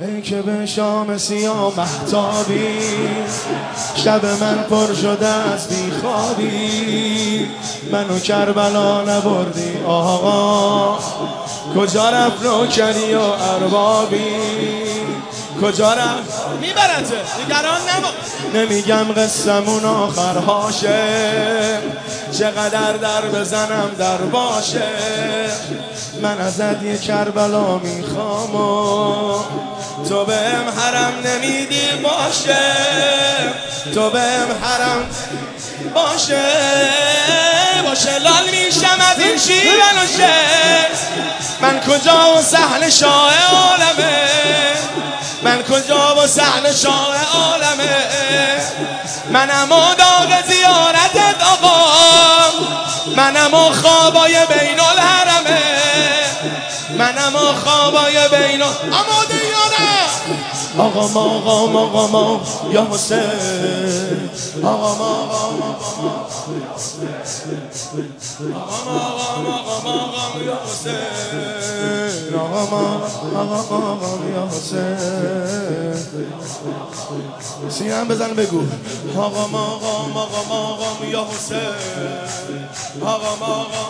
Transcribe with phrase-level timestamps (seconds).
[0.00, 2.78] ای که به شام سیاه محتابی
[3.94, 7.48] شب من پر شده از بیخوابی.
[7.92, 10.98] منو کربلا نبردی آقا
[11.76, 14.34] کجا رفت نوکری و اربابی؟
[15.62, 18.08] کجا رفت؟ میبرته نگران نبا
[18.54, 20.98] نمیگم قصمون آخرهاشه
[22.32, 24.82] چقدر در بزنم در باشه.
[26.22, 29.73] من ازت یه کربلا می‌خوام و
[30.08, 32.62] تو بهم حرم نمیدی باشه.
[33.94, 35.10] تو بهم حرم
[35.94, 36.42] باشه.
[37.84, 39.94] باشه لال میشم از این شیرن
[41.60, 44.28] من کجا و سهل شاه عالمه؟
[45.42, 48.06] من کجا و سهل شاه عالمه؟
[49.30, 51.86] منم و داغ زیارتت آقا
[53.16, 55.62] منم و خوابای بین الحرمه.
[56.98, 59.53] منم و خوابای بین آماده
[60.78, 62.40] آقا ما آقا ما آقا ما
[62.72, 63.20] یا حسین
[64.62, 66.10] آقا ما آقا ما آقا ما
[68.54, 70.94] آقا ما آقا ما آقا ما یا حسین
[72.32, 72.40] ما
[73.40, 75.94] آقا ما یا حسین
[77.68, 78.62] سینم بزن بگو
[79.16, 81.58] آقا ما آقا ما آقا ما آقا یا حسین
[83.02, 83.84] آقا ما آقا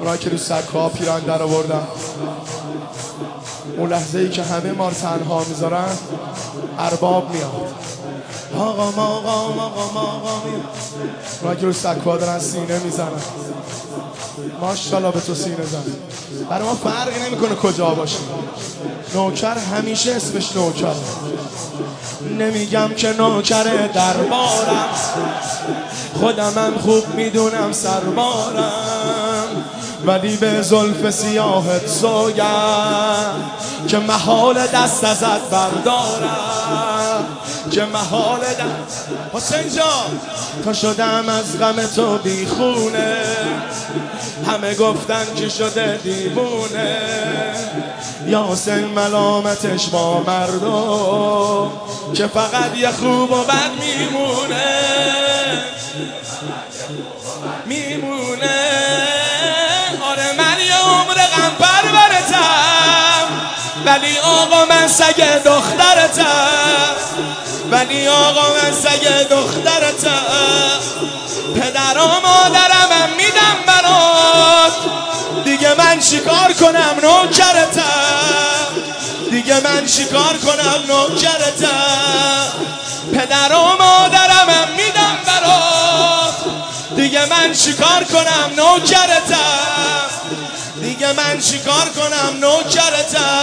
[0.00, 1.86] اونایی که رو سکا پیران در آوردن.
[3.78, 5.88] اون لحظه ای که همه ما تنها می‌ذارن
[6.78, 7.74] ارباب میاد.
[8.58, 10.42] آقا ما آقا ما آقا ما آقا
[11.42, 13.22] میاد که رو سکا دارن سینه می‌زنن.
[14.60, 15.82] ماشاءالله به تو سینه زن
[16.50, 18.18] برای ما فرقی نمی‌کنه کجا باشی
[19.14, 20.94] نوکر همیشه اسمش نوکر.
[22.38, 24.88] نمیگم که نوکر دربارم.
[26.20, 29.31] خودمم خوب می‌دونم سربارم.
[30.06, 33.34] ولی به زلف سیاهت سوگم
[33.88, 37.26] که محال دست ازت بردارم.
[37.70, 39.08] که محال دست.
[39.32, 40.20] حسین جان
[40.64, 43.16] تا شدم از غم تو بیخونه.
[44.46, 46.98] همه گفتن که شده دیوونه.
[48.26, 48.48] یا
[48.94, 51.70] ملامتش با مردم
[52.14, 54.82] که فقط یه خوب و بد میمونه.
[57.66, 59.01] میمونه.
[63.86, 66.96] ولی آقا من سگ دخترتم
[67.70, 70.80] ولی آقا من سگ دخترتم
[71.54, 74.72] پدر و مادرم میدم برات.
[75.44, 77.82] دیگه من چیکار کنم نوکرتم
[79.30, 82.52] دیگه من چیکار کنم نوکرتم
[83.12, 86.34] پدر و مادرم میدم برات.
[86.96, 89.82] دیگه من چیکار کنم نوکرتم
[90.82, 93.41] دیگه من چیکار کنم نوکرتم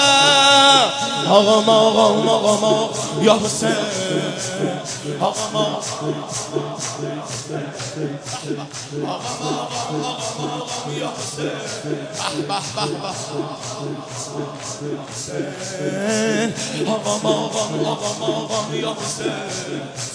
[1.29, 2.89] آقا ما آقا ما آقا ما.
[3.21, 3.75] یا حسین.
[5.21, 5.65] آقا ما.
[9.07, 9.49] آقا ما
[10.09, 11.51] آقا ما یا حسین
[11.87, 13.09] به به به
[16.91, 19.31] آقا ما آقا ما آقا ما آقا یا حسین.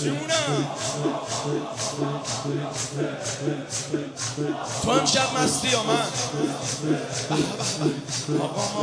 [0.01, 0.67] جونم.
[4.83, 5.95] تو امشب مستی یا من؟
[8.43, 8.83] آقا ما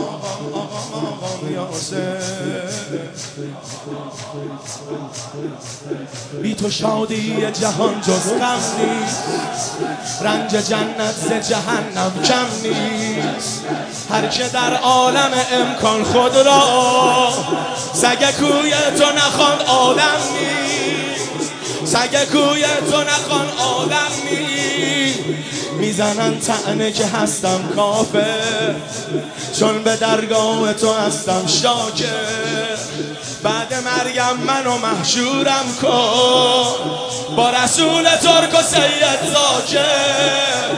[0.54, 2.21] آقا ما آقا یا حسین.
[6.42, 9.24] بی تو شادی جهان جز غم نیست.
[10.22, 13.66] رنج جنت ز جهنم کم نیست.
[14.10, 17.30] هر که در عالم امکان خود را
[17.94, 21.52] سگ کوی تو نخوان آدم نیست.
[21.86, 25.61] سگ کوی تو نخوان آدم نیست.
[25.82, 28.76] می‌زنن تعنه که هستم کافر
[29.60, 32.78] چون به درگاه تو هستم شاکر
[33.44, 36.74] بعد مرگم منو محشورم کن.
[37.36, 40.72] با رسول ترک و سید زاکر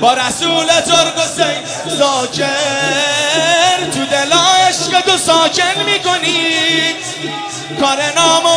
[0.00, 6.46] با رسول ترک و سید زاکر تو دل عشق تو ساکن می‌کنی.
[7.80, 8.55] کار ناممکن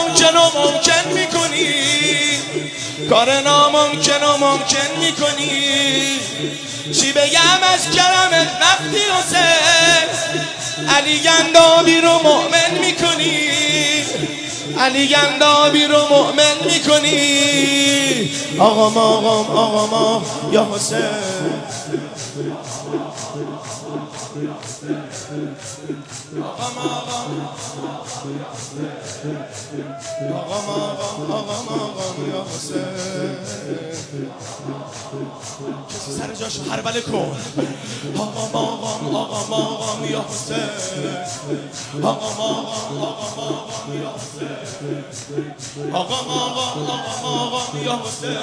[3.10, 6.20] کار ناممکن و ممکن می‌کنی.
[7.02, 10.10] چی بگم از کرمت وقتی حسین
[10.98, 13.59] علی گندابی رو مؤمن می‌کنی.
[14.80, 20.22] علی گندابی رو مؤمن می‌کنی آقا ما آقا آقا ما
[20.52, 21.00] یا حسین
[26.44, 27.50] آقام آقام
[30.34, 32.86] آقام آقام آقام آقام یا حسین
[35.90, 37.38] کسی سر جاشو هربله کن
[38.18, 40.58] آقام آقام آقام آقام یا حسین
[42.04, 44.69] آقام آقام آقام آقام یا حسین
[45.94, 48.38] آقام آقام آقام آقام یا حسین.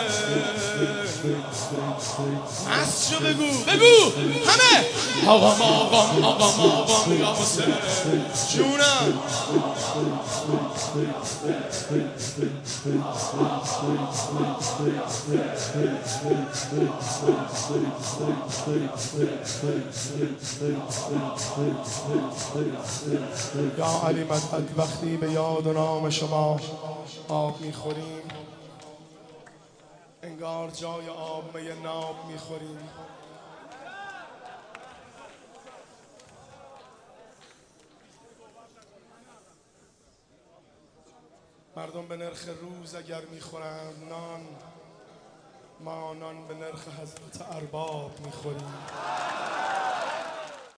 [2.82, 4.12] از شو بگو؟ بگو!
[4.46, 4.86] همه!
[5.28, 7.74] آقام آقام آقام آقام یا حسین.
[8.54, 9.18] جونم.
[23.78, 26.60] یا علی مدد وقتی به یاد و نام شما
[27.28, 28.22] آب می‌خوریم.
[30.22, 32.88] انگار جای آب می ناب می‌خوریم.
[41.76, 44.46] مردم به نرخ روز اگر می‌خورند نان
[45.80, 48.74] ما نان به نرخ حضرت ارباب می‌خوریم.